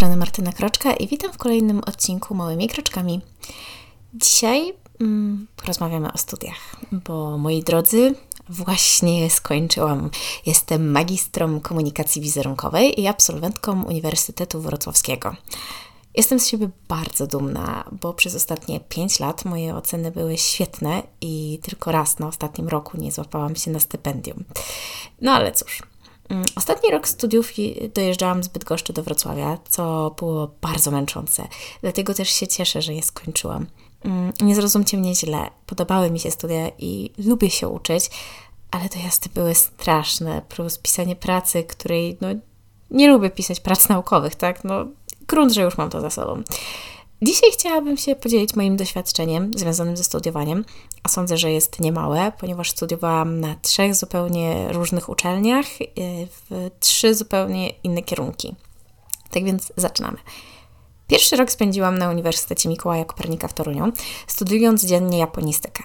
strony 0.00 0.16
Martyna 0.16 0.52
Kroczka 0.52 0.92
i 0.92 1.08
witam 1.08 1.32
w 1.32 1.36
kolejnym 1.36 1.80
odcinku 1.86 2.34
Małymi 2.34 2.68
Kroczkami. 2.68 3.20
Dzisiaj 4.14 4.72
mm, 5.00 5.46
porozmawiamy 5.56 6.12
o 6.12 6.18
studiach, 6.18 6.76
bo 6.92 7.38
moi 7.38 7.62
drodzy, 7.62 8.14
właśnie 8.48 9.30
skończyłam. 9.30 10.10
Jestem 10.46 10.90
magistrą 10.90 11.60
komunikacji 11.60 12.22
wizerunkowej 12.22 13.00
i 13.00 13.06
absolwentką 13.06 13.84
Uniwersytetu 13.84 14.60
Wrocławskiego. 14.60 15.36
Jestem 16.14 16.40
z 16.40 16.46
siebie 16.46 16.70
bardzo 16.88 17.26
dumna, 17.26 17.84
bo 18.02 18.14
przez 18.14 18.34
ostatnie 18.34 18.80
5 18.80 19.20
lat 19.20 19.44
moje 19.44 19.74
oceny 19.74 20.10
były 20.10 20.38
świetne 20.38 21.02
i 21.20 21.58
tylko 21.62 21.92
raz 21.92 22.18
na 22.18 22.28
ostatnim 22.28 22.68
roku 22.68 22.98
nie 23.00 23.12
złapałam 23.12 23.56
się 23.56 23.70
na 23.70 23.80
stypendium. 23.80 24.44
No 25.20 25.32
ale 25.32 25.52
cóż, 25.52 25.82
ostatni 26.56 26.90
rok 26.90 27.08
studiów 27.08 27.52
dojeżdżałam 27.94 28.42
z 28.42 28.48
Bydgoszczy 28.48 28.92
do 28.92 29.02
Wrocławia, 29.02 29.58
co 29.68 30.14
było 30.18 30.50
bardzo 30.60 30.90
męczące. 30.90 31.48
Dlatego 31.80 32.14
też 32.14 32.28
się 32.28 32.46
cieszę, 32.46 32.82
że 32.82 32.94
je 32.94 33.02
skończyłam. 33.02 33.66
Mm, 34.04 34.32
nie 34.40 34.54
zrozumcie 34.54 34.96
mnie 34.96 35.14
źle, 35.14 35.50
podobały 35.66 36.10
mi 36.10 36.20
się 36.20 36.30
studia 36.30 36.70
i 36.78 37.10
lubię 37.18 37.50
się 37.50 37.68
uczyć, 37.68 38.10
ale 38.70 38.88
to 38.88 38.98
jazdy 38.98 39.28
były 39.34 39.54
straszne, 39.54 40.42
plus 40.48 40.78
pisanie 40.78 41.16
pracy, 41.16 41.64
której 41.64 42.18
no, 42.20 42.28
nie 42.90 43.08
lubię 43.08 43.30
pisać 43.30 43.60
prac 43.60 43.88
naukowych, 43.88 44.34
tak? 44.34 44.64
No, 44.64 44.86
grunt, 45.26 45.52
że 45.52 45.62
już 45.62 45.78
mam 45.78 45.90
to 45.90 46.00
za 46.00 46.10
sobą. 46.10 46.42
Dzisiaj 47.22 47.50
chciałabym 47.52 47.96
się 47.96 48.16
podzielić 48.16 48.56
moim 48.56 48.76
doświadczeniem 48.76 49.50
związanym 49.56 49.96
ze 49.96 50.04
studiowaniem, 50.04 50.64
a 51.02 51.08
sądzę, 51.08 51.36
że 51.36 51.52
jest 51.52 51.80
niemałe, 51.80 52.32
ponieważ 52.38 52.70
studiowałam 52.70 53.40
na 53.40 53.54
trzech 53.62 53.94
zupełnie 53.94 54.68
różnych 54.72 55.08
uczelniach, 55.08 55.66
y, 55.80 55.86
w 56.50 56.70
trzy 56.80 57.14
zupełnie 57.14 57.68
inne 57.68 58.02
kierunki. 58.02 58.54
Tak 59.30 59.44
więc 59.44 59.72
zaczynamy. 59.76 60.18
Pierwszy 61.06 61.36
rok 61.36 61.50
spędziłam 61.50 61.98
na 61.98 62.10
Uniwersytecie 62.10 62.68
Mikołaja 62.68 63.04
Kopernika 63.04 63.48
w 63.48 63.52
Toruniu, 63.52 63.92
studiując 64.26 64.84
dziennie 64.84 65.18
japonistykę. 65.18 65.82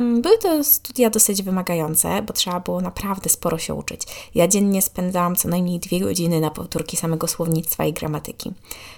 Mm, 0.00 0.22
były 0.22 0.38
to 0.38 0.64
studia 0.64 1.10
dosyć 1.10 1.42
wymagające, 1.42 2.22
bo 2.22 2.32
trzeba 2.32 2.60
było 2.60 2.80
naprawdę 2.80 3.30
sporo 3.30 3.58
się 3.58 3.74
uczyć. 3.74 4.02
Ja 4.34 4.48
dziennie 4.48 4.82
spędzałam 4.82 5.36
co 5.36 5.48
najmniej 5.48 5.80
dwie 5.80 6.00
godziny 6.00 6.40
na 6.40 6.50
powtórki 6.50 6.96
samego 6.96 7.28
słownictwa 7.28 7.84
i 7.84 7.92
gramatyki. 7.92 8.52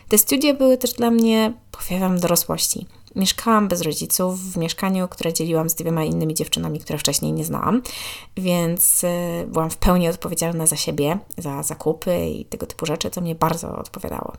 Te 0.08 0.18
studia 0.18 0.54
były 0.54 0.78
też 0.78 0.92
dla 0.92 1.10
mnie 1.10 1.52
powiewem 1.70 2.20
dorosłości. 2.20 2.86
Mieszkałam 3.16 3.68
bez 3.68 3.82
rodziców 3.82 4.40
w 4.40 4.56
mieszkaniu, 4.56 5.08
które 5.08 5.32
dzieliłam 5.32 5.70
z 5.70 5.74
dwiema 5.74 6.04
innymi 6.04 6.34
dziewczynami, 6.34 6.80
które 6.80 6.98
wcześniej 6.98 7.32
nie 7.32 7.44
znałam, 7.44 7.82
więc 8.36 9.04
y, 9.04 9.46
byłam 9.46 9.70
w 9.70 9.76
pełni 9.76 10.08
odpowiedzialna 10.08 10.66
za 10.66 10.76
siebie, 10.76 11.18
za 11.38 11.62
zakupy 11.62 12.26
i 12.26 12.44
tego 12.44 12.66
typu 12.66 12.86
rzeczy, 12.86 13.10
co 13.10 13.20
mnie 13.20 13.34
bardzo 13.34 13.76
odpowiadało. 13.76 14.32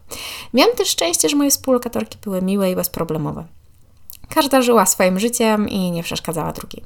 Miałam 0.54 0.76
też 0.76 0.88
szczęście, 0.88 1.30
że 1.30 1.36
moje 1.36 1.50
współlokatorki 1.50 2.18
były 2.24 2.42
miłe 2.42 2.72
i 2.72 2.76
bezproblemowe. 2.76 3.59
Każda 4.30 4.62
żyła 4.62 4.86
swoim 4.86 5.20
życiem 5.20 5.70
i 5.70 5.92
nie 5.92 6.04
przeszkadzała 6.04 6.52
drugiej. 6.52 6.84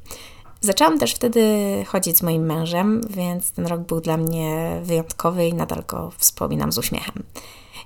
Zaczęłam 0.61 0.99
też 0.99 1.16
wtedy 1.16 1.44
chodzić 1.88 2.17
z 2.17 2.22
moim 2.22 2.45
mężem, 2.45 3.02
więc 3.09 3.52
ten 3.52 3.67
rok 3.67 3.81
był 3.81 4.02
dla 4.02 4.17
mnie 4.17 4.81
wyjątkowy 4.83 5.47
i 5.47 5.53
nadal 5.53 5.83
go 5.88 6.11
wspominam 6.17 6.72
z 6.72 6.77
uśmiechem. 6.77 7.23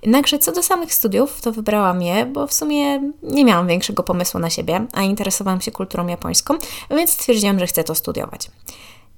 Jednakże 0.02 0.40
co 0.40 0.52
do 0.52 0.64
samych 0.64 0.94
studiów, 0.94 1.42
to 1.42 1.52
wybrałam 1.52 2.02
je, 2.02 2.26
bo 2.26 2.48
w 2.48 2.54
sumie 2.54 3.12
nie 3.24 3.46
miałam 3.46 3.68
większego 3.68 4.04
pomysłu 4.04 4.40
na 4.40 4.50
siebie, 4.50 4.86
a 4.94 5.02
interesowałam 5.02 5.62
się 5.62 5.72
kulturą 5.72 6.08
japońską, 6.08 6.54
więc 6.90 7.12
stwierdziłam, 7.12 7.60
że 7.60 7.68
chcę 7.68 7.84
to 7.84 7.96
studiować. 7.96 8.52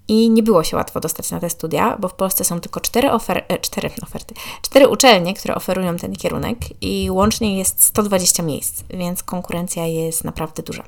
I 0.10 0.30
nie 0.30 0.44
było 0.44 0.64
się 0.64 0.78
łatwo 0.78 1.00
dostać 1.00 1.32
na 1.32 1.40
te 1.40 1.50
studia, 1.50 1.98
bo 2.00 2.08
w 2.08 2.14
Polsce 2.14 2.44
są 2.44 2.60
tylko 2.60 2.80
cztery, 2.80 3.12
ofer 3.12 3.46
e, 3.48 3.58
cztery 3.58 3.92
oferty, 4.02 4.36
cztery 4.62 4.88
uczelnie, 4.88 5.34
które 5.34 5.56
oferują 5.56 5.98
ten 5.98 6.16
kierunek 6.16 6.58
i 6.82 7.12
łącznie 7.12 7.58
jest 7.58 7.84
120 7.84 8.44
miejsc, 8.44 8.84
więc 8.90 9.24
konkurencja 9.24 9.86
jest 9.86 10.24
naprawdę 10.24 10.64
duża. 10.64 10.84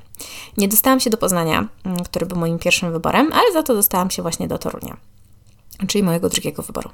Nie 0.56 0.68
dostałam 0.68 1.00
się 1.00 1.10
do 1.10 1.16
Poznania, 1.16 1.68
mm, 1.84 2.04
który 2.04 2.26
był 2.26 2.38
moim 2.38 2.58
pierwszym 2.58 2.92
wyborem, 2.92 3.32
ale 3.32 3.52
za 3.52 3.62
to 3.62 3.74
dostałam 3.74 4.10
się 4.10 4.22
właśnie 4.22 4.48
do 4.48 4.58
Torunia 4.58 4.96
czyli 5.86 6.04
mojego 6.04 6.28
drugiego 6.28 6.62
wyboru. 6.62 6.90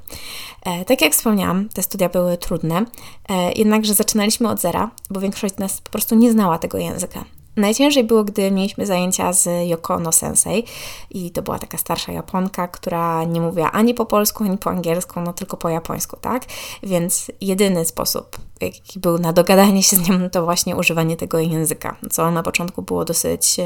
E, 0.62 0.84
tak 0.84 1.00
jak 1.00 1.12
wspomniałam, 1.12 1.68
te 1.68 1.82
studia 1.82 2.08
były 2.08 2.36
trudne, 2.36 2.84
e, 3.28 3.52
jednakże 3.52 3.94
zaczynaliśmy 3.94 4.48
od 4.48 4.60
zera, 4.60 4.90
bo 5.10 5.20
większość 5.20 5.54
z 5.54 5.58
nas 5.58 5.80
po 5.80 5.90
prostu 5.90 6.14
nie 6.14 6.32
znała 6.32 6.58
tego 6.58 6.78
języka. 6.78 7.24
Najciężej 7.58 8.04
było, 8.04 8.24
gdy 8.24 8.50
mieliśmy 8.50 8.86
zajęcia 8.86 9.32
z 9.32 9.68
Yoko 9.68 9.98
no 9.98 10.12
Sensei 10.12 10.64
i 11.10 11.30
to 11.30 11.42
była 11.42 11.58
taka 11.58 11.78
starsza 11.78 12.12
Japonka, 12.12 12.68
która 12.68 13.24
nie 13.24 13.40
mówiła 13.40 13.72
ani 13.72 13.94
po 13.94 14.06
polsku, 14.06 14.44
ani 14.44 14.58
po 14.58 14.70
angielsku, 14.70 15.20
no 15.20 15.32
tylko 15.32 15.56
po 15.56 15.68
japońsku, 15.68 16.16
tak? 16.20 16.42
Więc 16.82 17.30
jedyny 17.40 17.84
sposób, 17.84 18.36
jaki 18.60 19.00
był 19.00 19.18
na 19.18 19.32
dogadanie 19.32 19.82
się 19.82 19.96
z 19.96 20.08
nią, 20.08 20.30
to 20.30 20.44
właśnie 20.44 20.76
używanie 20.76 21.16
tego 21.16 21.38
języka, 21.38 21.96
co 22.10 22.30
na 22.30 22.42
początku 22.42 22.82
było 22.82 23.04
dosyć 23.04 23.56
e, 23.58 23.64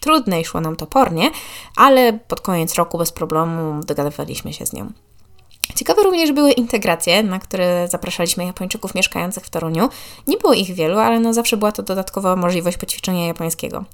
trudne 0.00 0.40
i 0.40 0.44
szło 0.44 0.60
nam 0.60 0.76
topornie, 0.76 1.30
ale 1.76 2.12
pod 2.12 2.40
koniec 2.40 2.74
roku 2.74 2.98
bez 2.98 3.12
problemu 3.12 3.80
dogadywaliśmy 3.84 4.52
się 4.52 4.66
z 4.66 4.72
nią. 4.72 4.92
Ciekawe 5.74 6.02
również 6.02 6.32
były 6.32 6.52
integracje, 6.52 7.22
na 7.22 7.38
które 7.38 7.88
zapraszaliśmy 7.88 8.44
Japończyków 8.44 8.94
mieszkających 8.94 9.44
w 9.44 9.50
Toruniu. 9.50 9.88
Nie 10.26 10.36
było 10.36 10.52
ich 10.52 10.74
wielu, 10.74 10.98
ale 10.98 11.20
no 11.20 11.32
zawsze 11.32 11.56
była 11.56 11.72
to 11.72 11.82
dodatkowa 11.82 12.36
możliwość 12.36 12.76
poćwiczenia 12.76 13.26
japońskiego. 13.26 13.84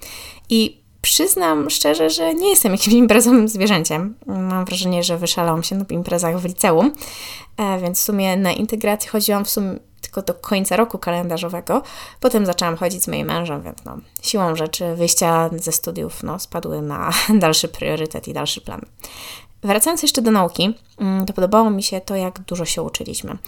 I 0.48 0.80
przyznam 1.02 1.70
szczerze, 1.70 2.10
że 2.10 2.34
nie 2.34 2.50
jestem 2.50 2.72
jakimś 2.72 2.96
imprezowym 3.04 3.48
zwierzęciem. 3.48 4.14
Mam 4.26 4.64
wrażenie, 4.64 5.02
że 5.02 5.18
wyszalałam 5.18 5.62
się 5.62 5.76
na 5.76 5.84
imprezach 5.90 6.40
w 6.40 6.44
liceum, 6.44 6.92
e, 7.56 7.78
więc 7.80 8.00
w 8.00 8.02
sumie 8.02 8.36
na 8.36 8.52
integrację 8.52 9.10
chodziłam 9.10 9.44
w 9.44 9.50
sumie 9.50 9.78
tylko 10.00 10.22
do 10.22 10.34
końca 10.34 10.76
roku 10.76 10.98
kalendarzowego. 10.98 11.82
Potem 12.20 12.46
zaczęłam 12.46 12.76
chodzić 12.76 13.02
z 13.02 13.08
moim 13.08 13.26
mężem, 13.26 13.62
więc 13.62 13.84
no, 13.84 13.96
siłą 14.22 14.56
rzeczy 14.56 14.94
wyjścia 14.94 15.50
ze 15.56 15.72
studiów 15.72 16.22
no, 16.22 16.38
spadły 16.38 16.82
na 16.82 17.10
dalszy 17.34 17.68
priorytet 17.68 18.28
i 18.28 18.32
dalszy 18.32 18.60
plan. 18.60 18.80
Wracając 19.62 20.02
jeszcze 20.02 20.22
do 20.22 20.30
nauki, 20.30 20.74
mm, 20.98 21.26
to 21.26 21.32
podobało 21.32 21.70
mi 21.70 21.82
się 21.82 22.00
to, 22.00 22.16
jak 22.16 22.40
dużo 22.40 22.64
się 22.64 22.82
uczyliśmy. 22.82 23.38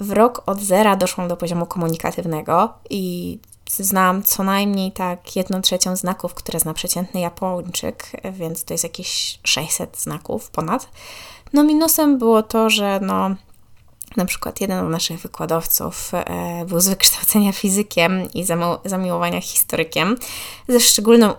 W 0.00 0.10
rok 0.10 0.42
od 0.46 0.60
zera 0.60 0.96
doszłam 0.96 1.28
do 1.28 1.36
poziomu 1.36 1.66
komunikatywnego 1.66 2.72
i 2.90 3.38
znam 3.70 4.22
co 4.22 4.44
najmniej 4.44 4.92
tak 4.92 5.36
jedną 5.36 5.60
trzecią 5.62 5.96
znaków, 5.96 6.34
które 6.34 6.60
zna 6.60 6.74
przeciętny 6.74 7.20
Japończyk, 7.20 8.10
więc 8.32 8.64
to 8.64 8.74
jest 8.74 8.84
jakieś 8.84 9.38
600 9.42 9.98
znaków 9.98 10.50
ponad. 10.50 10.88
No 11.52 11.64
minusem 11.64 12.18
było 12.18 12.42
to, 12.42 12.70
że 12.70 13.00
no 13.02 13.30
na 14.16 14.24
przykład 14.24 14.60
jeden 14.60 14.88
z 14.88 14.90
naszych 14.90 15.20
wykładowców 15.20 16.10
e, 16.14 16.64
był 16.64 16.80
z 16.80 16.88
wykształcenia 16.88 17.52
fizykiem 17.52 18.28
i 18.34 18.44
zamiłowania 18.84 19.40
historykiem, 19.40 20.16
ze 20.68 20.80
szczególnym 20.80 21.30
e, 21.30 21.34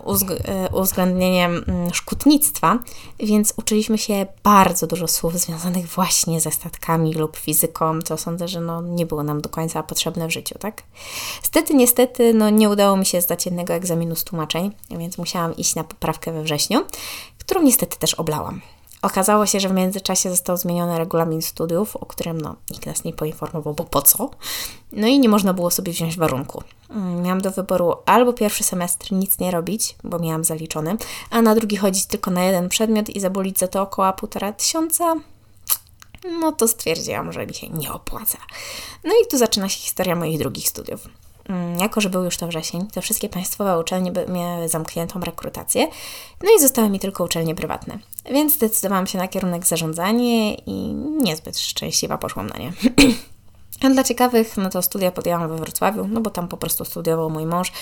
uwzględnieniem 0.72 1.64
mm, 1.68 1.94
szkutnictwa, 1.94 2.78
więc 3.20 3.54
uczyliśmy 3.56 3.98
się 3.98 4.26
bardzo 4.42 4.86
dużo 4.86 5.08
słów 5.08 5.38
związanych 5.38 5.86
właśnie 5.86 6.40
ze 6.40 6.50
statkami 6.50 7.14
lub 7.14 7.36
fizyką, 7.36 8.02
co 8.02 8.16
sądzę, 8.16 8.48
że 8.48 8.60
no, 8.60 8.82
nie 8.82 9.06
było 9.06 9.22
nam 9.22 9.40
do 9.40 9.48
końca 9.48 9.82
potrzebne 9.82 10.28
w 10.28 10.30
życiu, 10.30 10.58
tak? 10.58 10.82
Stety, 11.42 11.74
niestety, 11.74 12.34
no, 12.34 12.50
nie 12.50 12.68
udało 12.68 12.96
mi 12.96 13.06
się 13.06 13.20
zdać 13.20 13.46
jednego 13.46 13.74
egzaminu 13.74 14.16
z 14.16 14.24
tłumaczeń, 14.24 14.70
więc 14.90 15.18
musiałam 15.18 15.56
iść 15.56 15.74
na 15.74 15.84
poprawkę 15.84 16.32
we 16.32 16.42
wrześniu, 16.42 16.84
którą 17.38 17.62
niestety 17.62 17.98
też 17.98 18.14
oblałam. 18.14 18.60
Okazało 19.02 19.46
się, 19.46 19.60
że 19.60 19.68
w 19.68 19.72
międzyczasie 19.72 20.30
został 20.30 20.56
zmieniony 20.56 20.98
regulamin 20.98 21.42
studiów, 21.42 21.96
o 21.96 22.06
którym 22.06 22.40
no, 22.40 22.56
nikt 22.70 22.86
nas 22.86 23.04
nie 23.04 23.12
poinformował, 23.12 23.74
bo 23.74 23.84
po 23.84 24.02
co? 24.02 24.30
No 24.92 25.06
i 25.06 25.18
nie 25.18 25.28
można 25.28 25.54
było 25.54 25.70
sobie 25.70 25.92
wziąć 25.92 26.16
warunku. 26.16 26.62
Mm, 26.90 27.22
miałam 27.22 27.40
do 27.40 27.50
wyboru 27.50 27.94
albo 28.06 28.32
pierwszy 28.32 28.64
semestr 28.64 29.12
nic 29.12 29.38
nie 29.38 29.50
robić, 29.50 29.96
bo 30.04 30.18
miałam 30.18 30.44
zaliczony, 30.44 30.96
a 31.30 31.42
na 31.42 31.54
drugi 31.54 31.76
chodzić 31.76 32.06
tylko 32.06 32.30
na 32.30 32.44
jeden 32.44 32.68
przedmiot 32.68 33.08
i 33.10 33.20
zabulić 33.20 33.58
za 33.58 33.68
to 33.68 33.82
około 33.82 34.12
półtora 34.12 34.52
tysiąca. 34.52 35.14
No 36.40 36.52
to 36.52 36.68
stwierdziłam, 36.68 37.32
że 37.32 37.46
mi 37.46 37.54
się 37.54 37.68
nie 37.68 37.92
opłaca. 37.92 38.38
No 39.04 39.10
i 39.10 39.30
tu 39.30 39.38
zaczyna 39.38 39.68
się 39.68 39.80
historia 39.80 40.16
moich 40.16 40.38
drugich 40.38 40.68
studiów. 40.68 41.08
Mm, 41.48 41.78
jako 41.78 42.00
że 42.00 42.10
był 42.10 42.24
już 42.24 42.36
to 42.36 42.48
wrzesień, 42.48 42.86
to 42.86 43.02
wszystkie 43.02 43.28
państwowe 43.28 43.78
uczelnie 43.78 44.12
miały 44.28 44.68
zamkniętą 44.68 45.20
rekrutację, 45.20 45.88
no 46.42 46.50
i 46.56 46.60
zostały 46.60 46.90
mi 46.90 47.00
tylko 47.00 47.24
uczelnie 47.24 47.54
prywatne. 47.54 47.98
Więc 48.30 48.54
zdecydowałam 48.54 49.06
się 49.06 49.18
na 49.18 49.28
kierunek 49.28 49.66
zarządzanie 49.66 50.54
i 50.54 50.94
niezbyt 51.22 51.58
szczęśliwa 51.58 52.18
poszłam 52.18 52.46
na 52.46 52.58
nie. 52.58 52.72
A 53.82 53.90
dla 53.90 54.04
ciekawych, 54.04 54.56
no 54.56 54.70
to 54.70 54.82
studia 54.82 55.10
podjęłam 55.10 55.48
we 55.48 55.56
Wrocławiu, 55.56 56.08
no 56.08 56.20
bo 56.20 56.30
tam 56.30 56.48
po 56.48 56.56
prostu 56.56 56.84
studiował 56.84 57.30
mój 57.30 57.46
mąż 57.46 57.72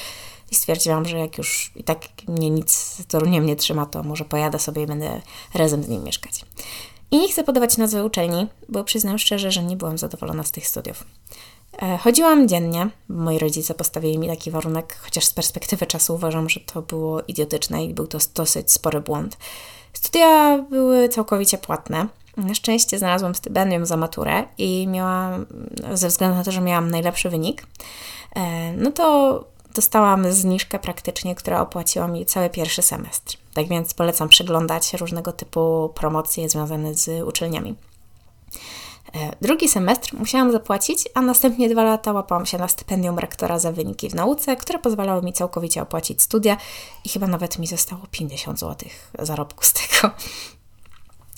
i 0.50 0.54
stwierdziłam, 0.54 1.08
że 1.08 1.18
jak 1.18 1.38
już 1.38 1.72
i 1.76 1.84
tak 1.84 1.98
mnie 2.28 2.50
nic 2.50 2.96
Toruniem 3.08 3.46
nie 3.46 3.56
trzyma, 3.56 3.86
to 3.86 4.02
może 4.02 4.24
pojadę 4.24 4.58
sobie 4.58 4.82
i 4.82 4.86
będę 4.86 5.20
razem 5.54 5.82
z 5.82 5.88
nim 5.88 6.04
mieszkać. 6.04 6.44
I 7.10 7.18
nie 7.18 7.28
chcę 7.28 7.44
podawać 7.44 7.76
nazwy 7.76 8.04
uczelni, 8.04 8.46
bo 8.68 8.84
przyznam 8.84 9.18
szczerze, 9.18 9.52
że 9.52 9.64
nie 9.64 9.76
byłam 9.76 9.98
zadowolona 9.98 10.42
z 10.42 10.50
tych 10.50 10.68
studiów. 10.68 11.04
E, 11.82 11.99
chodziłam 11.99 12.49
dziennie, 12.49 12.88
moi 13.08 13.38
rodzice 13.38 13.75
postawili 13.75 14.19
mi 14.19 14.28
taki 14.28 14.50
warunek, 14.50 14.99
chociaż 15.02 15.25
z 15.25 15.32
perspektywy 15.34 15.87
czasu 15.87 16.14
uważam, 16.14 16.49
że 16.49 16.61
to 16.61 16.82
było 16.82 17.23
idiotyczne 17.23 17.84
i 17.84 17.94
był 17.94 18.06
to 18.06 18.19
dosyć 18.34 18.73
spory 18.73 19.00
błąd. 19.00 19.37
Studia 19.93 20.58
były 20.58 21.08
całkowicie 21.08 21.58
płatne. 21.58 22.06
Na 22.37 22.55
szczęście 22.55 22.99
znalazłam 22.99 23.34
stypendium 23.34 23.87
za 23.87 23.96
maturę 23.96 24.44
i 24.58 24.88
miałam, 24.88 25.46
ze 25.93 26.08
względu 26.08 26.37
na 26.37 26.44
to, 26.44 26.52
że 26.52 26.61
miałam 26.61 26.90
najlepszy 26.90 27.31
wynik, 27.31 27.67
e, 28.37 28.73
no 28.73 28.93
to 28.93 29.44
dostałam 29.75 30.32
zniżkę 30.32 30.78
praktycznie, 30.78 31.34
która 31.34 31.61
opłaciła 31.61 32.08
mi 32.08 32.26
cały 32.26 32.50
pierwszy 32.50 32.82
semestr. 32.82 33.37
Tak 33.55 33.69
więc 33.69 33.94
polecam 33.94 34.28
przeglądać 34.28 34.94
różnego 34.94 35.32
typu 35.32 35.93
promocje 35.94 36.49
związane 36.49 36.94
z 36.94 37.23
uczelniami. 37.28 37.75
E, 39.14 39.37
drugi 39.41 39.69
semestr 39.69 40.14
musiałam 40.19 40.53
zapłacić, 40.53 41.08
a 41.14 41.20
następnie 41.20 41.69
dwa 41.69 41.85
lata 41.85 42.12
łapałam 42.12 42.47
się 42.47 42.58
na 42.58 42.69
stypendium 42.69 43.19
rektora 43.19 43.58
za 43.58 43.73
wyniki 43.73 44.11
w 44.11 44.14
nauce, 44.14 44.56
które 44.56 44.79
pozwalały 44.79 45.23
mi 45.23 45.32
całkowicie 45.32 45.82
opłacić 45.82 46.23
studia 46.23 46.56
i 47.05 47.08
chyba 47.08 47.26
nawet 47.26 47.58
mi 47.58 47.67
zostało 47.67 48.03
50 48.11 48.61
zł 48.61 48.88
zarobku 49.19 49.64
z 49.64 49.73
tego. 49.73 50.14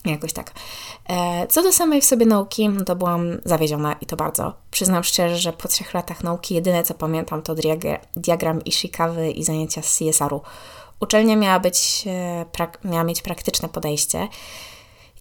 Jakoś 0.04 0.32
tak. 0.32 0.52
E, 1.08 1.46
co 1.46 1.62
do 1.62 1.72
samej 1.72 2.00
w 2.00 2.04
sobie 2.04 2.26
nauki, 2.26 2.68
no 2.68 2.84
to 2.84 2.96
byłam 2.96 3.38
zawiedziona 3.44 3.92
i 3.92 4.06
to 4.06 4.16
bardzo. 4.16 4.52
Przyznam 4.70 5.04
szczerze, 5.04 5.38
że 5.38 5.52
po 5.52 5.68
trzech 5.68 5.94
latach 5.94 6.24
nauki 6.24 6.54
jedyne 6.54 6.82
co 6.82 6.94
pamiętam 6.94 7.42
to 7.42 7.54
diagram 8.16 8.64
Ishikawy 8.64 9.30
i 9.30 9.44
zajęcia 9.44 9.82
z 9.82 9.98
CSR-u. 9.98 10.40
Uczelnia 11.00 11.36
miała, 11.36 11.60
być, 11.60 12.04
e, 12.06 12.44
miała 12.84 13.04
mieć 13.04 13.22
praktyczne 13.22 13.68
podejście 13.68 14.28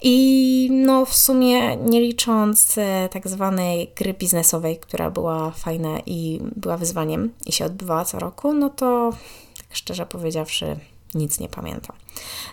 i 0.02 0.70
no 0.72 1.06
w 1.06 1.16
sumie 1.16 1.76
nie 1.76 2.02
licząc 2.02 2.78
e, 2.78 3.10
tak 3.12 3.28
zwanej 3.28 3.92
gry 3.96 4.14
biznesowej, 4.14 4.78
która 4.78 5.12
była 5.12 5.52
fajna 5.52 6.00
i 6.06 6.40
była 6.56 6.78
wyzwaniem 6.78 7.34
i 7.46 7.52
się 7.52 7.66
odbywała 7.66 8.06
co 8.06 8.20
roku, 8.20 8.54
no 8.54 8.70
to 8.70 9.12
tak 9.58 9.76
szczerze 9.76 10.06
powiedziawszy 10.06 10.76
nic 11.16 11.40
nie 11.40 11.50
pamiętam. 11.50 11.96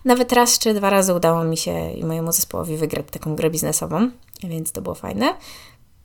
Nawet 0.05 0.33
raz 0.33 0.59
czy 0.59 0.75
dwa 0.75 0.91
razy 0.91 1.15
udało 1.15 1.45
mi 1.45 1.57
się 1.57 1.93
i 1.93 2.05
mojemu 2.05 2.33
zespołowi 2.33 2.77
wygrać 2.77 3.07
taką 3.11 3.37
grę 3.37 3.51
biznesową, 3.51 4.11
więc 4.43 4.73
to 4.73 4.83
było 4.83 4.95
fajne. 4.95 5.35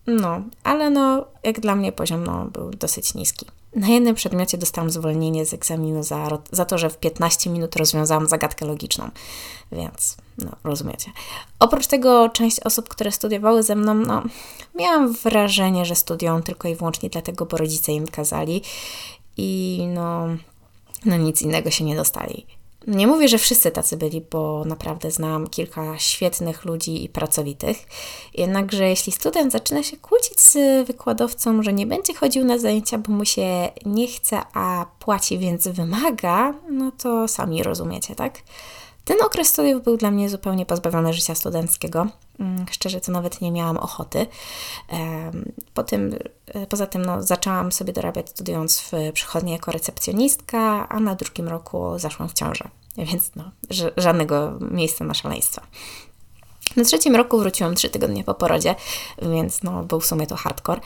No, 0.07 0.42
ale 0.63 0.89
no, 0.89 1.25
jak 1.44 1.59
dla 1.59 1.75
mnie 1.75 1.92
poziom 1.92 2.24
no, 2.24 2.45
był 2.45 2.69
dosyć 2.69 3.13
niski. 3.13 3.45
Na 3.75 3.88
jednym 3.88 4.16
przedmiocie 4.16 4.57
dostałam 4.57 4.89
zwolnienie 4.89 5.45
z 5.45 5.54
egzaminu 5.54 6.04
za, 6.04 6.39
za 6.51 6.66
to, 6.66 6.77
że 6.77 6.89
w 6.89 6.98
15 6.98 7.50
minut 7.50 7.75
rozwiązałam 7.75 8.27
zagadkę 8.27 8.66
logiczną, 8.66 9.10
więc 9.71 10.18
no, 10.38 10.51
rozumiecie. 10.63 11.12
Oprócz 11.60 11.88
tego 11.88 12.30
część 12.30 12.60
osób, 12.60 12.89
które 12.89 13.12
studiowały 13.12 13.63
ze 13.63 13.75
mną, 13.75 13.94
no, 13.94 14.24
miałam 14.75 15.13
wrażenie, 15.13 15.86
że 15.86 15.95
studiują 15.95 16.44
tylko 16.44 16.68
i 16.68 16.75
wyłącznie 16.75 17.10
dlatego, 17.10 17.45
bo 17.45 17.57
rodzice 17.57 17.92
im 17.92 18.07
kazali 18.07 18.62
i 19.38 19.83
no, 19.94 20.27
no 21.06 21.18
nic 21.18 21.42
innego 21.42 21.71
się 21.71 21.83
nie 21.83 21.95
dostali. 21.95 22.45
Nie 22.89 23.07
mówię, 23.07 23.27
że 23.27 23.38
wszyscy 23.38 23.71
tacy 23.71 23.97
byli, 23.97 24.21
bo 24.31 24.65
naprawdę 24.65 25.12
znam 25.12 25.47
kilka 25.47 26.00
świetnych 26.00 26.65
ludzi 26.65 27.03
i 27.03 27.09
pracowitych. 27.09 27.77
Jednakże 28.33 28.89
jeśli 28.89 29.12
student 29.12 29.51
zaczyna 29.51 29.83
się 29.83 29.97
kłócić 29.97 30.41
z 30.41 30.88
wykładowcą, 30.88 31.63
że 31.63 31.74
nie 31.74 31.88
będzie 31.88 32.13
chodził 32.13 32.45
na 32.45 32.57
zajęcia, 32.57 32.97
bo 32.97 33.13
mu 33.13 33.25
się 33.25 33.69
nie 33.86 34.07
chce, 34.07 34.41
a 34.53 34.86
płaci, 35.00 35.38
więc 35.38 35.68
wymaga, 35.68 36.53
no 36.69 36.91
to 36.91 37.27
sami 37.27 37.63
rozumiecie, 37.63 38.15
tak? 38.15 38.33
Ten 39.06 39.18
okres 39.25 39.47
studiów 39.47 39.83
był 39.83 39.97
dla 39.97 40.12
mnie 40.12 40.30
zupełnie 40.30 40.65
pozbawiony 40.65 41.13
życia 41.13 41.35
studenckiego. 41.35 42.07
Mm, 42.39 42.65
szczerze, 42.71 43.01
to 43.01 43.12
nawet 43.12 43.42
nie 43.42 43.51
miałam 43.51 43.77
ochoty. 43.77 44.25
Po 45.74 45.83
tym, 45.83 46.15
e, 46.47 46.68
poza 46.68 46.88
tym 46.88 47.06
no, 47.06 47.24
zaczęłam 47.24 47.71
sobie 47.71 47.94
dorabiać 47.94 48.30
studiując 48.30 48.80
w 48.80 48.92
przychodni 49.13 49.51
jako 49.51 49.71
recepcjonistka, 49.71 50.89
a 50.89 51.00
na 51.00 51.15
drugim 51.15 51.47
roku 51.47 52.00
zaszłam 52.00 52.30
w 52.30 52.33
ciążę. 52.33 52.69
Więc 52.97 53.31
no, 53.36 53.51
żadnego 53.97 54.59
miejsca 54.71 55.06
na 55.06 55.13
szaleństwa. 55.13 55.62
Na 56.75 56.83
trzecim 56.83 57.15
roku 57.15 57.39
wróciłam 57.39 57.75
trzy 57.75 57.89
tygodnie 57.89 58.24
po 58.24 58.33
porodzie, 58.33 58.75
więc 59.21 59.63
no, 59.63 59.83
był 59.83 60.00
w 60.00 60.06
sumie 60.06 60.27
to 60.27 60.36
hardcore. 60.36 60.81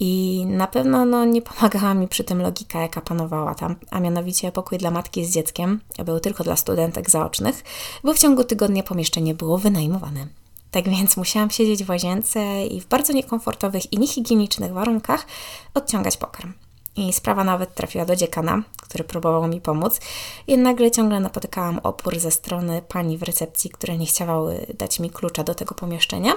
I 0.00 0.44
na 0.46 0.66
pewno 0.66 1.04
no, 1.04 1.24
nie 1.24 1.42
pomagała 1.42 1.94
mi 1.94 2.08
przy 2.08 2.24
tym 2.24 2.42
logika, 2.42 2.80
jaka 2.80 3.00
panowała 3.00 3.54
tam, 3.54 3.76
a 3.90 4.00
mianowicie 4.00 4.52
pokój 4.52 4.78
dla 4.78 4.90
matki 4.90 5.24
z 5.24 5.34
dzieckiem 5.34 5.80
był 6.04 6.20
tylko 6.20 6.44
dla 6.44 6.56
studentek 6.56 7.10
zaocznych, 7.10 7.64
bo 8.04 8.14
w 8.14 8.18
ciągu 8.18 8.44
tygodnia 8.44 8.82
pomieszczenie 8.82 9.34
było 9.34 9.58
wynajmowane. 9.58 10.26
Tak 10.70 10.88
więc 10.88 11.16
musiałam 11.16 11.50
siedzieć 11.50 11.84
w 11.84 11.88
łazience 11.88 12.66
i 12.66 12.80
w 12.80 12.86
bardzo 12.86 13.12
niekomfortowych 13.12 13.92
i 13.92 13.98
niehigienicznych 13.98 14.72
warunkach 14.72 15.26
odciągać 15.74 16.16
pokarm. 16.16 16.52
I 16.96 17.12
sprawa 17.12 17.44
nawet 17.44 17.74
trafiła 17.74 18.04
do 18.04 18.16
dziekana, 18.16 18.62
który 18.82 19.04
próbował 19.04 19.48
mi 19.48 19.60
pomóc, 19.60 20.00
jednakże 20.46 20.90
ciągle 20.90 21.20
napotykałam 21.20 21.78
opór 21.78 22.18
ze 22.18 22.30
strony 22.30 22.82
pani 22.88 23.18
w 23.18 23.22
recepcji, 23.22 23.70
które 23.70 23.98
nie 23.98 24.06
chciały 24.06 24.66
dać 24.78 25.00
mi 25.00 25.10
klucza 25.10 25.44
do 25.44 25.54
tego 25.54 25.74
pomieszczenia 25.74 26.32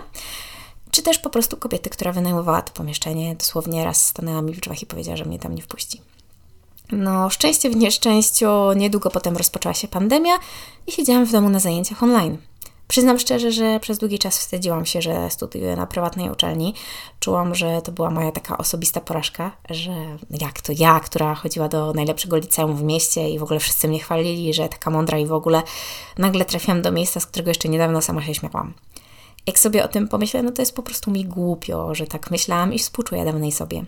czy 0.96 1.02
też 1.02 1.20
po 1.20 1.30
prostu 1.30 1.58
kobiety, 1.58 1.90
która 1.90 2.12
wynajmowała 2.12 2.62
to 2.62 2.74
pomieszczenie, 2.74 3.36
dosłownie 3.36 3.86
raz 3.86 4.06
stanęła 4.06 4.42
mi 4.42 4.54
w 4.54 4.60
drzwiach 4.60 4.82
i 4.82 4.86
powiedziała, 4.86 5.18
że 5.18 5.26
mnie 5.26 5.40
tam 5.40 5.56
nie 5.56 5.62
wpuści. 5.62 6.02
No, 6.92 7.30
szczęście 7.30 7.70
w 7.70 7.76
nieszczęściu, 7.76 8.74
niedługo 8.76 9.10
potem 9.10 9.38
rozpoczęła 9.38 9.74
się 9.74 9.88
pandemia 9.88 10.34
i 10.88 10.92
siedziałam 10.92 11.26
w 11.26 11.32
domu 11.32 11.50
na 11.50 11.60
zajęciach 11.60 12.04
online. 12.04 12.38
Przyznam 12.88 13.20
szczerze, 13.20 13.52
że 13.52 13.80
przez 13.80 13.98
długi 13.98 14.20
czas 14.20 14.40
wstydziłam 14.40 14.86
się, 14.86 15.02
że 15.02 15.30
studiuję 15.30 15.76
na 15.76 15.88
prywatnej 15.88 16.30
uczelni. 16.30 16.74
Czułam, 17.20 17.56
że 17.56 17.82
to 17.82 17.92
była 17.92 18.10
moja 18.10 18.32
taka 18.32 18.58
osobista 18.58 19.02
porażka, 19.02 19.52
że 19.70 19.92
jak 20.30 20.62
to 20.62 20.74
ja, 20.78 21.00
która 21.00 21.36
chodziła 21.36 21.68
do 21.68 21.94
najlepszego 21.94 22.38
liceum 22.38 22.76
w 22.76 22.84
mieście 22.84 23.30
i 23.30 23.40
w 23.40 23.44
ogóle 23.44 23.60
wszyscy 23.60 23.88
mnie 23.88 24.00
chwalili, 24.00 24.54
że 24.54 24.70
taka 24.70 24.92
mądra 24.92 25.18
i 25.18 25.26
w 25.26 25.34
ogóle 25.34 25.62
nagle 26.18 26.46
trafiłam 26.46 26.82
do 26.82 26.92
miejsca, 26.92 27.20
z 27.20 27.26
którego 27.26 27.50
jeszcze 27.50 27.70
niedawno 27.70 28.02
sama 28.02 28.22
się 28.22 28.34
śmiałam 28.34 28.74
jak 29.48 29.60
sobie 29.60 29.84
o 29.84 29.88
tym 29.88 30.08
pomyślę, 30.08 30.44
no 30.44 30.52
to 30.52 30.62
jest 30.62 30.76
po 30.76 30.84
prostu 30.84 31.12
mi 31.12 31.26
głupio, 31.26 31.96
że 31.96 32.08
tak 32.08 32.32
myślałam 32.32 32.74
i 32.74 32.80
współczuję 32.80 33.26
dawnej 33.26 33.52
sobie. 33.52 33.86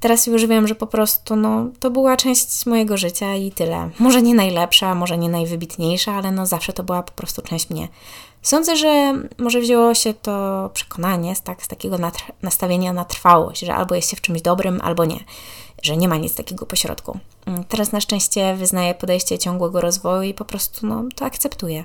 Teraz 0.00 0.26
już 0.26 0.46
wiem, 0.46 0.68
że 0.68 0.74
po 0.74 0.86
prostu 0.86 1.36
no, 1.36 1.66
to 1.80 1.90
była 1.90 2.16
część 2.16 2.66
mojego 2.66 2.96
życia 2.96 3.34
i 3.34 3.52
tyle. 3.52 3.90
Może 3.98 4.22
nie 4.22 4.34
najlepsza, 4.34 4.94
może 4.94 5.18
nie 5.18 5.28
najwybitniejsza, 5.28 6.12
ale 6.12 6.30
no 6.30 6.46
zawsze 6.46 6.72
to 6.72 6.82
była 6.82 7.02
po 7.02 7.12
prostu 7.12 7.42
część 7.42 7.70
mnie. 7.70 7.88
Sądzę, 8.42 8.76
że 8.76 9.14
może 9.38 9.60
wzięło 9.60 9.94
się 9.94 10.14
to 10.14 10.70
przekonanie 10.74 11.36
z, 11.36 11.42
tak, 11.42 11.62
z 11.62 11.68
takiego 11.68 11.96
nastawienia 12.42 12.92
na 12.92 13.04
trwałość, 13.04 13.60
że 13.60 13.74
albo 13.74 13.94
jest 13.94 14.10
się 14.10 14.16
w 14.16 14.20
czymś 14.20 14.42
dobrym, 14.42 14.80
albo 14.84 15.04
nie, 15.04 15.24
że 15.82 15.96
nie 15.96 16.08
ma 16.08 16.16
nic 16.16 16.34
takiego 16.34 16.66
pośrodku. 16.66 17.18
Mm, 17.46 17.64
teraz 17.64 17.92
na 17.92 18.00
szczęście 18.00 18.54
wyznaję 18.56 18.94
podejście 18.94 19.38
ciągłego 19.38 19.80
rozwoju 19.80 20.22
i 20.22 20.34
po 20.34 20.44
prostu 20.44 20.86
no, 20.86 21.04
to 21.14 21.24
akceptuję. 21.24 21.84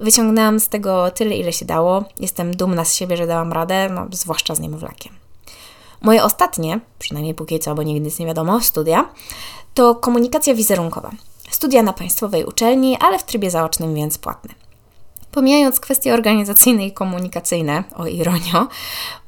Wyciągnęłam 0.00 0.60
z 0.60 0.68
tego 0.68 1.10
tyle, 1.10 1.36
ile 1.36 1.52
się 1.52 1.64
dało. 1.64 2.04
Jestem 2.20 2.56
dumna 2.56 2.84
z 2.84 2.94
siebie, 2.94 3.16
że 3.16 3.26
dałam 3.26 3.52
radę, 3.52 3.88
no, 3.88 4.06
zwłaszcza 4.10 4.54
z 4.54 4.60
niemowlakiem. 4.60 5.12
Moje 6.02 6.24
ostatnie, 6.24 6.80
przynajmniej 6.98 7.34
póki 7.34 7.58
co, 7.58 7.74
bo 7.74 7.82
nigdy 7.82 8.00
nic 8.00 8.18
nie 8.18 8.26
wiadomo, 8.26 8.60
studia, 8.60 9.08
to 9.74 9.94
komunikacja 9.94 10.54
wizerunkowa. 10.54 11.10
Studia 11.50 11.82
na 11.82 11.92
państwowej 11.92 12.44
uczelni, 12.44 12.96
ale 13.00 13.18
w 13.18 13.22
trybie 13.22 13.50
zaocznym, 13.50 13.94
więc 13.94 14.18
płatne. 14.18 14.65
Pomijając 15.36 15.80
kwestie 15.80 16.14
organizacyjne 16.14 16.86
i 16.86 16.92
komunikacyjne, 16.92 17.84
o 17.96 18.06
ironio, 18.06 18.68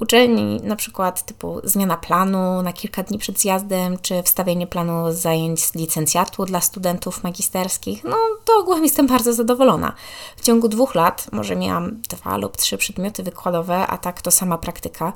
uczelni 0.01 0.61
na 0.63 0.77
przykład 0.77 1.23
typu 1.27 1.61
zmiana 1.65 1.97
planu 1.97 2.63
na 2.63 2.73
kilka 2.73 3.03
dni 3.03 3.19
przed 3.19 3.41
zjazdem, 3.41 3.99
czy 4.03 4.23
wstawienie 4.23 4.67
planu 4.67 5.13
zajęć 5.13 5.65
z 5.65 5.75
licencjatu 5.75 6.45
dla 6.45 6.61
studentów 6.61 7.25
magisterskich, 7.25 8.05
no 8.05 8.17
to 8.45 8.59
ogółem 8.59 8.83
jestem 8.83 9.07
bardzo 9.07 9.33
zadowolona. 9.33 9.93
W 10.37 10.41
ciągu 10.41 10.69
dwóch 10.69 10.95
lat 10.95 11.27
może 11.33 11.57
miałam 11.57 11.97
dwa 12.09 12.37
lub 12.37 12.57
trzy 12.57 12.79
przedmioty 12.79 13.23
wykładowe, 13.23 13.87
a 13.87 13.99
tak 13.99 14.23
to 14.23 14.31
sama 14.31 14.59
praktyka 14.59 15.13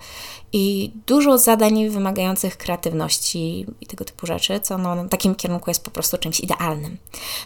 i 0.52 0.92
dużo 1.06 1.38
zadań 1.38 1.88
wymagających 1.88 2.56
kreatywności 2.56 3.66
i 3.80 3.86
tego 3.86 4.04
typu 4.04 4.26
rzeczy, 4.26 4.60
co 4.60 4.78
no, 4.78 5.04
w 5.04 5.08
takim 5.08 5.34
kierunku 5.34 5.70
jest 5.70 5.84
po 5.84 5.90
prostu 5.90 6.18
czymś 6.18 6.40
idealnym. 6.40 6.96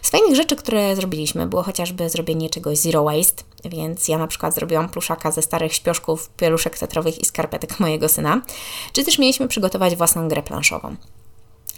Z 0.01 0.09
fajnych 0.09 0.35
rzeczy, 0.35 0.55
które 0.55 0.95
zrobiliśmy, 0.95 1.47
było 1.47 1.63
chociażby 1.63 2.09
zrobienie 2.09 2.49
czegoś 2.49 2.77
zero 2.77 3.03
waste, 3.03 3.43
więc 3.65 4.07
ja 4.07 4.17
na 4.17 4.27
przykład 4.27 4.55
zrobiłam 4.55 4.89
pluszaka 4.89 5.31
ze 5.31 5.41
starych 5.41 5.73
śpioszków, 5.73 6.29
pieluszek 6.29 6.77
tetrowych 6.77 7.19
i 7.19 7.25
skarpetek 7.25 7.79
mojego 7.79 8.09
syna, 8.09 8.41
czy 8.93 9.03
też 9.03 9.19
mieliśmy 9.19 9.47
przygotować 9.47 9.95
własną 9.95 10.27
grę 10.27 10.43
planszową. 10.43 10.95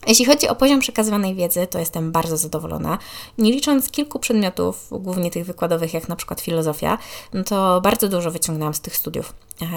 Jeśli 0.08 0.26
chodzi 0.26 0.48
o 0.48 0.56
poziom 0.56 0.80
przekazywanej 0.80 1.36
wiedzy, 1.36 1.68
to 1.68 1.80
jestem 1.80 2.12
bardzo 2.12 2.38
zadowolona. 2.38 2.98
Nie 3.38 3.52
licząc 3.52 3.92
kilku 3.92 4.20
przedmiotów, 4.20 4.88
głównie 4.92 5.32
tych 5.32 5.46
wykładowych, 5.46 5.94
jak 5.94 6.10
na 6.10 6.16
przykład 6.16 6.42
filozofia, 6.42 6.98
no 7.34 7.44
to 7.44 7.82
bardzo 7.82 8.10
dużo 8.10 8.32
wyciągnęłam 8.32 8.74
z 8.74 8.82
tych 8.82 8.98
studiów. 8.98 9.34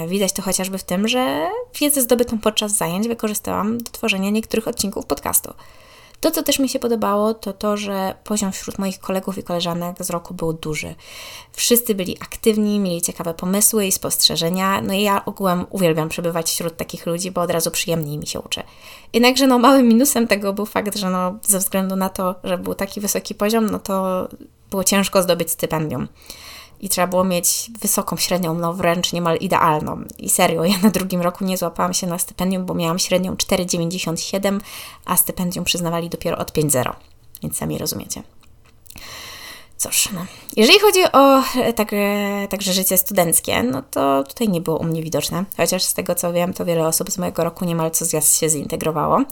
Widać 0.09 0.33
to 0.33 0.43
chociażby 0.43 0.79
w 0.79 0.85
tym, 0.85 1.09
że 1.09 1.49
wiedzę 1.81 2.03
zdobytą 2.03 2.39
podczas 2.39 2.73
zajęć 2.73 3.09
wykorzystałam 3.09 3.79
do 3.79 3.91
tworzenia 3.91 4.31
niektórych 4.31 4.69
odcinków 4.69 5.07
podcastu. 5.07 5.55
To, 6.23 6.31
co 6.31 6.43
też 6.43 6.59
mi 6.59 6.69
się 6.69 6.79
podobało, 6.79 7.35
to 7.35 7.53
to, 7.53 7.77
że 7.77 8.15
poziom 8.25 8.53
wśród 8.53 8.79
moich 8.79 8.99
kolegów 8.99 9.39
i 9.39 9.43
koleżanek 9.43 9.97
z 10.01 10.11
roku 10.11 10.35
był 10.35 10.53
duży. 10.53 10.95
Wszyscy 11.53 11.95
byli 11.95 12.17
aktywni, 12.21 12.81
mieli 12.81 13.03
ciekawe 13.03 13.35
pomysły 13.35 13.87
i 13.87 13.93
spostrzeżenia, 13.93 14.81
no 14.81 14.95
i 14.95 15.03
ja 15.03 15.25
ogółem 15.25 15.67
uwielbiam 15.71 16.09
przebywać 16.09 16.51
wśród 16.51 16.77
takich 16.77 17.07
ludzi, 17.07 17.31
bo 17.31 17.41
od 17.41 17.51
razu 17.51 17.71
przyjemniej 17.71 18.19
mi 18.19 18.27
się 18.27 18.41
uczy. 18.41 18.63
Jednakże 19.13 19.47
no, 19.47 19.59
małym 19.59 19.89
minusem 19.89 20.29
tego 20.29 20.53
był 20.53 20.67
fakt, 20.67 20.97
że 20.97 21.11
no, 21.11 21.35
ze 21.43 21.59
względu 21.59 21.97
na 21.97 22.09
to, 22.09 22.35
że 22.45 22.59
był 22.59 22.75
taki 22.75 23.01
wysoki 23.01 23.35
poziom, 23.35 23.71
no 23.71 23.79
to 23.79 24.29
było 24.71 24.85
ciężko 24.85 25.23
zdobyć 25.23 25.51
stypendium. 25.51 26.09
I 26.83 26.89
trzeba 26.89 27.07
było 27.07 27.25
mieć 27.25 27.71
wysoką 27.81 28.17
średnią, 28.17 28.55
no 28.55 28.75
wręcz 28.75 29.13
niemal 29.13 29.37
idealną. 29.37 30.05
I 30.19 30.31
serio, 30.31 30.65
ja 30.65 30.79
na 30.79 30.91
drugim 30.91 31.21
roku 31.21 31.45
nie 31.45 31.57
złapałam 31.57 31.95
się 31.95 32.07
na 32.07 32.19
stypendium, 32.19 32.67
bo 32.67 32.75
miałam 32.75 32.99
średnią 32.99 33.35
4,97, 33.35 34.61
a 35.05 35.17
stypendium 35.17 35.65
przyznawali 35.65 36.09
dopiero 36.09 36.39
od 36.39 36.53
5,0. 36.53 36.93
Więc 37.43 37.57
sami 37.57 37.79
rozumiecie. 37.79 38.23
Cóż, 39.83 40.09
no. 40.15 40.27
jeżeli 40.57 40.81
chodzi 40.81 41.01
o 41.13 41.43
e, 41.57 41.73
tak, 41.73 41.93
e, 41.93 42.49
także 42.51 42.73
życie 42.73 42.99
studenckie, 42.99 43.63
no 43.63 43.83
to 43.91 44.25
tutaj 44.25 44.49
nie 44.49 44.61
było 44.61 44.79
u 44.79 44.85
mnie 44.85 45.03
widoczne, 45.03 45.45
chociaż 45.57 45.83
z 45.83 45.95
tego 45.95 46.15
co 46.15 46.33
wiem, 46.33 46.55
to 46.55 46.65
wiele 46.65 46.87
osób 46.87 47.11
z 47.11 47.19
mojego 47.19 47.45
roku 47.45 47.65
niemal 47.65 47.91
co 47.91 48.05
zjazd 48.05 48.39
się 48.39 48.49
zintegrowało. 48.49 49.23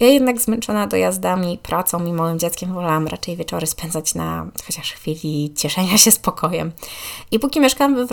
Ja 0.00 0.06
jednak 0.06 0.40
zmęczona 0.40 0.86
dojazdami, 0.86 1.58
pracą 1.62 2.04
i 2.04 2.12
małym 2.12 2.38
dzieckiem 2.38 2.74
wolałam 2.74 3.06
raczej 3.06 3.36
wieczory 3.36 3.66
spędzać 3.66 4.14
na 4.14 4.46
chociaż 4.66 4.92
chwili 4.92 5.54
cieszenia 5.56 5.98
się 5.98 6.10
spokojem. 6.10 6.72
I 7.30 7.38
póki 7.38 7.60
mieszkałam 7.60 7.94
we, 7.94 8.06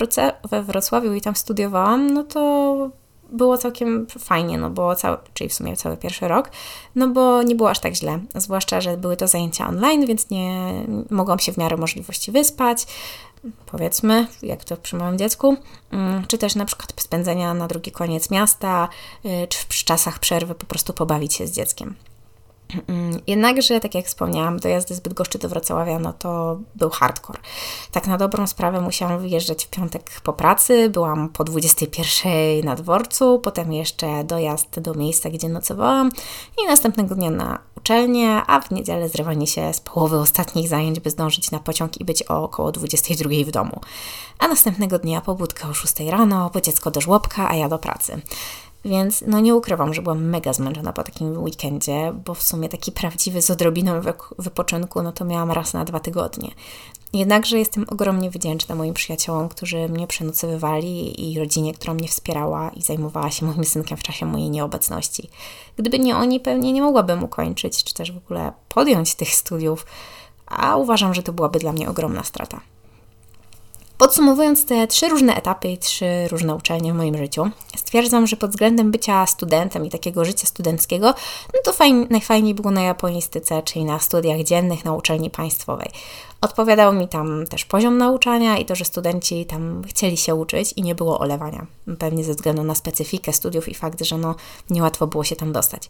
we 0.50 0.64
Wrocławiu 0.64 1.14
i 1.14 1.22
tam 1.22 1.36
studiowałam, 1.36 2.14
no 2.14 2.24
to 2.24 2.90
było 3.32 3.58
całkiem 3.58 4.08
fajnie, 4.20 4.58
no 4.58 4.70
bo 4.70 4.96
cały, 4.96 5.18
czyli 5.34 5.50
w 5.50 5.54
sumie 5.54 5.78
cały 5.78 5.98
pierwszy 5.98 6.28
rok, 6.28 6.52
no 6.96 7.08
bo 7.08 7.44
nie 7.44 7.56
było 7.56 7.70
aż 7.70 7.80
tak 7.80 7.96
źle, 7.96 8.20
zwłaszcza, 8.36 8.82
że 8.82 8.98
były 8.98 9.18
to 9.18 9.28
zajęcia 9.28 9.68
online, 9.68 10.06
więc 10.06 10.30
nie 10.30 10.72
mogłam 11.10 11.40
się 11.40 11.52
w 11.52 11.58
miarę 11.58 11.78
możliwości 11.78 12.32
wyspać, 12.32 12.86
powiedzmy, 13.66 14.28
jak 14.44 14.64
to 14.64 14.78
przy 14.78 14.96
małym 14.96 15.18
dziecku, 15.18 15.58
mm, 15.92 16.24
czy 16.28 16.38
też 16.38 16.56
na 16.56 16.66
przykład 16.66 16.94
spędzenia 16.98 17.54
na 17.54 17.68
drugi 17.68 17.92
koniec 17.92 18.32
miasta, 18.32 18.90
y, 19.26 19.48
czy 19.48 19.68
przy 19.68 19.86
czasach 19.86 20.20
przerwy 20.20 20.56
po 20.56 20.66
prostu 20.66 20.94
pobawić 20.94 21.34
się 21.34 21.48
z 21.48 21.52
dzieckiem. 21.52 21.96
Mm, 22.74 23.20
jednakże, 23.28 23.80
tak 23.80 23.96
jak 23.96 24.06
wspomniałam, 24.06 24.60
dojazdy 24.60 24.96
z 24.96 25.00
Bydgoszczy 25.00 25.40
do 25.40 25.50
Wrocławia, 25.50 26.00
no 26.00 26.14
to 26.14 26.60
był 26.76 26.90
hardcore. 26.90 27.40
Tak 27.92 28.08
na 28.08 28.18
dobrą 28.18 28.48
sprawę 28.48 28.82
musiałam 28.82 29.20
wyjeżdżać 29.20 29.66
w 29.66 29.70
piątek 29.70 30.22
po 30.24 30.34
pracy, 30.34 30.90
byłam 30.90 31.30
po 31.30 31.44
21 31.44 32.66
na 32.66 32.76
dworcu, 32.76 33.40
potem 33.40 33.74
jeszcze 33.74 34.24
dojazd 34.24 34.80
do 34.80 34.94
miejsca, 34.94 35.30
gdzie 35.30 35.50
nocowałam 35.50 36.12
i 36.64 36.68
następnego 36.68 37.16
dnia 37.16 37.30
na 37.30 37.60
uczelnię, 37.78 38.42
a 38.48 38.62
w 38.62 38.72
niedzielę 38.72 39.10
zrywanie 39.10 39.48
się 39.48 39.74
z 39.74 39.80
połowy 39.80 40.18
ostatnich 40.18 40.68
zajęć, 40.68 41.00
by 41.00 41.10
zdążyć 41.10 41.52
na 41.52 41.60
pociąg 41.60 42.02
i 42.02 42.06
być 42.06 42.24
o 42.30 42.44
około 42.44 42.72
22 42.72 43.30
w 43.46 43.52
domu. 43.52 43.82
A 44.40 44.48
następnego 44.48 45.00
dnia 45.00 45.22
pobudka 45.22 45.70
o 45.70 45.74
6 45.74 46.00
rano, 46.00 46.50
bo 46.54 46.62
dziecko 46.62 46.92
do 46.92 47.02
żłobka, 47.02 47.50
a 47.50 47.56
ja 47.56 47.70
do 47.70 47.80
pracy. 47.80 48.22
Więc 48.86 49.24
no 49.28 49.40
nie 49.40 49.56
ukrywam, 49.56 49.94
że 49.94 50.02
byłam 50.02 50.24
mega 50.24 50.54
zmęczona 50.54 50.94
po 50.94 51.04
takim 51.04 51.44
weekendzie, 51.44 52.14
bo 52.26 52.34
w 52.34 52.44
sumie 52.44 52.70
taki 52.70 52.92
prawdziwy 52.92 53.42
z 53.42 53.52
odrobiną 53.52 54.02
wypoczynku, 54.38 55.02
no 55.02 55.12
to 55.12 55.26
miałam 55.26 55.52
raz 55.52 55.74
na 55.74 55.86
dwa 55.86 56.00
tygodnie. 56.00 56.52
Jednakże 57.14 57.60
jestem 57.60 57.86
ogromnie 57.90 58.30
wdzięczna 58.30 58.76
moim 58.76 58.94
przyjaciołom, 58.94 59.50
którzy 59.50 59.90
mnie 59.90 60.08
przenocowywali 60.08 61.32
i 61.32 61.40
rodzinie, 61.40 61.74
która 61.74 61.94
mnie 61.94 62.08
wspierała 62.08 62.70
i 62.70 62.82
zajmowała 62.82 63.32
się 63.32 63.46
moim 63.46 63.66
synkiem 63.66 63.98
w 63.98 64.04
czasie 64.04 64.26
mojej 64.26 64.50
nieobecności. 64.50 65.30
Gdyby 65.78 66.00
nie 66.00 66.18
oni, 66.18 66.40
pewnie 66.40 66.74
nie 66.74 66.82
mogłabym 66.82 67.24
ukończyć, 67.24 67.84
czy 67.84 67.94
też 67.94 68.12
w 68.12 68.18
ogóle 68.18 68.52
podjąć 68.70 69.16
tych 69.16 69.36
studiów, 69.36 69.86
a 70.46 70.78
uważam, 70.78 71.14
że 71.14 71.24
to 71.24 71.34
byłaby 71.34 71.60
dla 71.60 71.72
mnie 71.72 71.90
ogromna 71.90 72.24
strata. 72.24 72.62
Podsumowując 74.00 74.66
te 74.66 74.88
trzy 74.88 75.10
różne 75.10 75.36
etapy 75.36 75.68
i 75.68 75.78
trzy 75.78 76.28
różne 76.28 76.56
uczelnie 76.56 76.94
w 76.94 76.96
moim 76.96 77.18
życiu, 77.18 77.50
stwierdzam, 77.78 78.28
że 78.28 78.36
pod 78.36 78.50
względem 78.50 78.92
bycia 78.92 79.26
studentem 79.26 79.86
i 79.86 79.90
takiego 79.90 80.26
życia 80.26 80.48
studenckiego, 80.48 81.08
no 81.54 81.60
to 81.64 81.74
fajn, 81.74 82.08
najfajniej 82.10 82.54
było 82.54 82.72
na 82.72 82.82
japonistyce, 82.82 83.62
czyli 83.64 83.86
na 83.86 84.00
studiach 84.00 84.44
dziennych 84.44 84.86
na 84.86 84.94
uczelni 84.94 85.30
państwowej. 85.30 85.90
Odpowiadał 86.42 86.94
mi 86.94 87.08
tam 87.08 87.48
też 87.48 87.66
poziom 87.66 87.98
nauczania 87.98 88.58
i 88.58 88.66
to, 88.66 88.76
że 88.76 88.86
studenci 88.86 89.46
tam 89.46 89.82
chcieli 89.88 90.18
się 90.18 90.36
uczyć 90.36 90.74
i 90.76 90.82
nie 90.82 90.96
było 90.96 91.20
olewania. 91.20 91.66
Pewnie 92.00 92.24
ze 92.24 92.34
względu 92.34 92.64
na 92.64 92.76
specyfikę 92.76 93.34
studiów 93.34 93.70
i 93.70 93.76
fakt, 93.76 94.06
że 94.06 94.18
no 94.18 94.36
niełatwo 94.70 95.08
było 95.08 95.24
się 95.24 95.36
tam 95.36 95.52
dostać. 95.52 95.90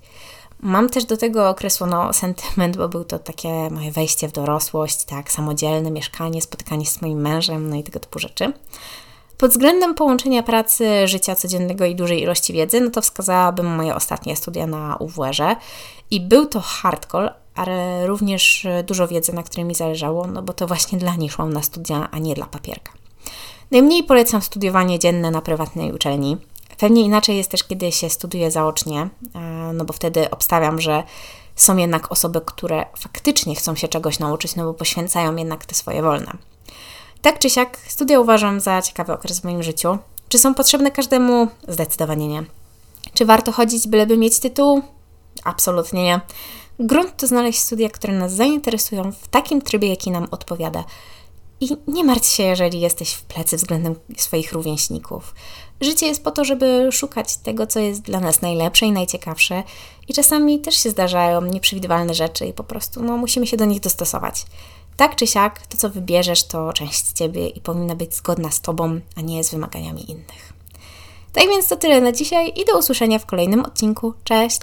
Mam 0.60 0.90
też 0.90 1.06
do 1.06 1.18
tego 1.18 1.50
okresu 1.50 1.86
no, 1.86 2.14
sentyment, 2.14 2.78
bo 2.78 2.90
był 2.90 3.04
to 3.04 3.20
takie 3.20 3.70
moje 3.70 3.92
wejście 3.92 4.28
w 4.28 4.32
dorosłość, 4.32 5.04
tak, 5.04 5.32
samodzielne 5.32 5.92
mieszkanie, 5.92 6.42
spotykanie 6.42 6.86
się 6.86 6.92
z 6.92 7.02
moim 7.02 7.22
mężem, 7.22 7.70
no 7.70 7.76
i 7.76 7.84
tego 7.84 8.00
typu 8.00 8.20
rzeczy. 8.20 8.54
Pod 9.38 9.52
względem 9.52 9.96
połączenia 9.96 10.44
pracy, 10.44 11.08
życia 11.08 11.36
codziennego 11.36 11.86
i 11.86 11.96
dużej 11.96 12.22
ilości 12.22 12.54
wiedzy, 12.54 12.82
no 12.82 12.92
to 12.92 13.02
wskazałabym 13.02 13.76
moje 13.76 13.96
ostatnie 13.96 14.36
studia 14.36 14.68
na 14.68 14.96
UWR-ze 14.96 15.56
i 16.12 16.22
był 16.22 16.46
to 16.46 16.60
hardcore, 16.60 17.34
ale 17.56 18.08
również 18.08 18.68
dużo 18.88 19.08
wiedzy, 19.08 19.34
na 19.34 19.44
której 19.44 19.66
mi 19.66 19.76
zależało, 19.76 20.28
no 20.28 20.42
bo 20.42 20.54
to 20.54 20.68
właśnie 20.68 21.00
dla 21.00 21.16
niej 21.16 21.30
szłam 21.30 21.54
na 21.54 21.64
studia, 21.64 22.08
a 22.12 22.20
nie 22.20 22.36
dla 22.36 22.46
papierka. 22.46 22.92
Najmniej 23.72 24.04
polecam 24.04 24.42
studiowanie 24.42 25.00
dzienne 25.00 25.32
na 25.32 25.42
prywatnej 25.42 25.94
uczelni. 25.94 26.38
Pewnie 26.78 27.02
inaczej 27.02 27.38
jest 27.38 27.52
też, 27.52 27.64
kiedy 27.64 27.92
się 27.92 28.10
studiuje 28.10 28.52
zaocznie, 28.52 29.10
e, 29.36 29.40
no 29.74 29.86
bo 29.86 29.94
wtedy 29.94 30.30
obstawiam, 30.30 30.82
że 30.82 31.04
są 31.56 31.78
jednak 31.78 32.12
osoby, 32.12 32.42
które 32.46 32.86
faktycznie 33.00 33.56
chcą 33.56 33.76
się 33.76 33.88
czegoś 33.88 34.20
nauczyć, 34.20 34.56
no 34.56 34.66
bo 34.66 34.74
poświęcają 34.74 35.36
jednak 35.36 35.66
te 35.66 35.76
swoje 35.76 36.02
wolne. 36.02 36.32
Tak 37.22 37.40
czy 37.40 37.50
siak, 37.50 37.78
studia 37.88 38.20
uważam 38.20 38.60
za 38.60 38.82
ciekawy 38.82 39.14
okres 39.14 39.40
w 39.40 39.44
moim 39.44 39.64
życiu. 39.64 39.98
Czy 40.30 40.40
są 40.40 40.54
potrzebne 40.54 40.92
każdemu? 40.92 41.48
Zdecydowanie 41.68 42.28
nie. 42.28 42.44
Czy 43.14 43.26
warto 43.26 43.52
chodzić, 43.52 43.88
byleby 43.88 44.18
mieć 44.18 44.40
tytuł? 44.40 44.82
Absolutnie 45.44 46.04
nie. 46.04 46.22
Grunt 46.80 47.18
to 47.18 47.28
znaleźć 47.28 47.60
studia, 47.60 47.90
które 47.90 48.14
nas 48.14 48.34
zainteresują 48.34 49.12
w 49.12 49.28
takim 49.28 49.62
trybie, 49.62 49.88
jaki 49.88 50.12
nam 50.12 50.28
odpowiada. 50.32 50.84
I 51.62 51.78
nie 51.88 52.04
martw 52.04 52.28
się, 52.28 52.44
jeżeli 52.44 52.80
jesteś 52.80 53.14
w 53.14 53.24
plecy 53.24 53.58
względem 53.58 53.96
swoich 54.18 54.54
rówieśników. 54.54 55.36
Życie 55.82 56.06
jest 56.06 56.24
po 56.24 56.32
to, 56.32 56.46
żeby 56.46 56.90
szukać 56.92 57.38
tego, 57.38 57.68
co 57.68 57.80
jest 57.80 58.02
dla 58.02 58.20
nas 58.20 58.42
najlepsze 58.42 58.86
i 58.86 58.92
najciekawsze, 58.92 59.64
i 60.08 60.14
czasami 60.14 60.60
też 60.60 60.84
się 60.84 60.90
zdarzają 60.90 61.42
nieprzewidywalne 61.42 62.14
rzeczy, 62.14 62.46
i 62.46 62.54
po 62.54 62.64
prostu 62.64 63.04
no, 63.04 63.18
musimy 63.18 63.48
się 63.48 63.58
do 63.58 63.66
nich 63.66 63.80
dostosować. 63.80 64.46
Tak 64.98 65.16
czy 65.16 65.28
siak, 65.28 65.68
to 65.68 65.78
co 65.78 65.90
wybierzesz, 65.90 66.44
to 66.44 66.74
część 66.74 67.12
ciebie 67.12 67.48
i 67.48 67.62
powinna 67.62 67.96
być 67.96 68.16
zgodna 68.16 68.52
z 68.52 68.62
tobą, 68.62 69.00
a 69.16 69.22
nie 69.22 69.44
z 69.44 69.52
wymaganiami 69.52 70.12
innych. 70.12 70.54
Tak 71.34 71.44
więc 71.44 71.68
to 71.68 71.76
tyle 71.76 72.02
na 72.02 72.12
dzisiaj 72.12 72.54
i 72.56 72.66
do 72.66 72.78
usłyszenia 72.78 73.20
w 73.20 73.26
kolejnym 73.26 73.66
odcinku. 73.66 74.14
Cześć! 74.24 74.62